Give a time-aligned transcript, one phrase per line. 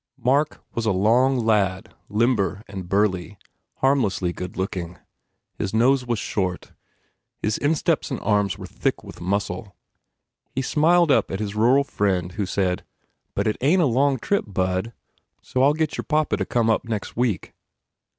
[0.17, 3.37] Mark was a long lad, limber and burly,
[3.81, 4.97] harm lessly good looking.
[5.59, 6.71] His nose was short.
[7.43, 9.75] His insteps and arms were thick with muscle.
[10.55, 12.83] He smiled up at his rural friend who said,
[13.35, 14.93] "But it ain t a long trip, Bud.
[15.43, 17.53] So I ll get your papa to come up nex week."